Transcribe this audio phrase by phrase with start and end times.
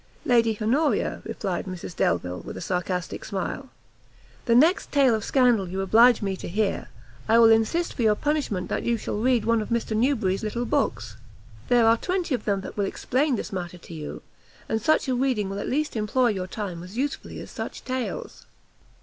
[0.25, 3.69] "Lady Honoria," replied Mrs Delvile, with a sarcastic smile,
[4.45, 6.87] "the next tale of scandal you oblige me to hear,
[7.29, 10.65] I will insist for your punishment that you shall read one of Mr Newbury's little
[10.65, 11.17] books!
[11.67, 14.23] there are twenty of them that will explain this matter to you,
[14.67, 18.47] and such reading will at least employ your time as usefully as such tales!"